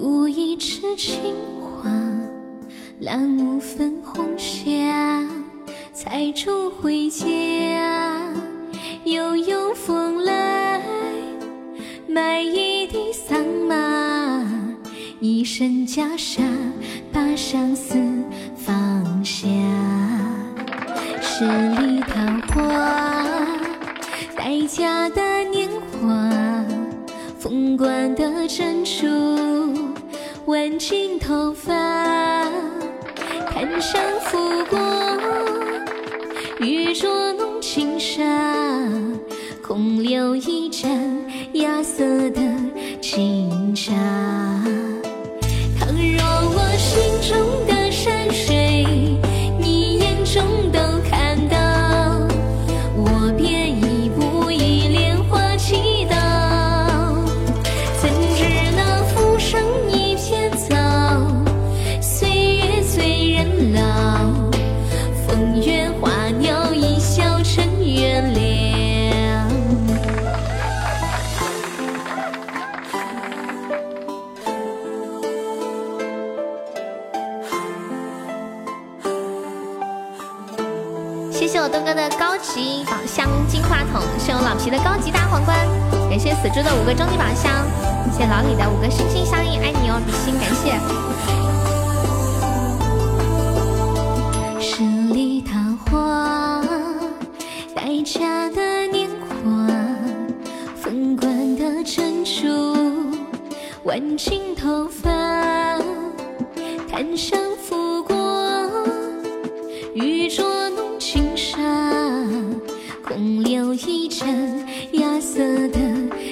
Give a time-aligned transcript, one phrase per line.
[0.00, 1.20] 赌一池青
[1.60, 1.90] 花
[3.00, 4.72] 揽五分红霞
[5.92, 7.26] 采竹回家
[9.04, 10.80] 悠悠风来
[12.08, 14.42] 买一地桑麻
[15.20, 16.48] 一身袈裟
[17.12, 17.94] 把相思
[18.56, 19.46] 放下
[21.20, 23.46] 十里桃花
[24.34, 26.64] 待嫁的年华
[27.38, 29.49] 凤冠的珍珠
[30.50, 31.72] 挽进头发，
[33.48, 34.76] 檀香拂过，
[36.58, 38.24] 玉镯弄轻纱，
[39.62, 40.90] 空留一盏
[41.52, 42.40] 芽色的
[43.00, 44.39] 清茶。
[65.64, 68.40] 月花鸟一笑尘缘了。
[81.30, 85.58] 谢谢我东哥的高级宝箱金话筒，谢谢我老皮的高级大皇冠，
[86.08, 87.52] 感谢死猪的五个终极宝箱，
[88.12, 91.69] 谢谢老李的五个心心相印，爱你哦，比心，感谢。
[103.84, 105.10] 挽进头发，
[106.86, 108.14] 檀香拂过，
[109.94, 111.58] 玉镯弄轻纱，
[113.02, 114.28] 空留一盏
[114.92, 115.78] 芽色的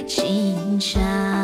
[0.06, 1.37] 清茶。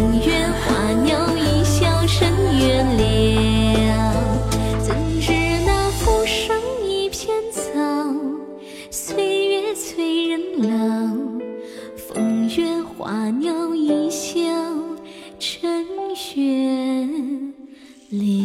[0.00, 4.14] 风月花鸟一笑尘缘了
[4.82, 5.30] 怎知
[5.66, 7.60] 那浮生一片草
[8.90, 10.70] 岁月催人老
[11.98, 14.40] 风月花鸟一笑
[15.38, 15.86] 尘
[16.34, 17.52] 缘
[18.08, 18.39] 了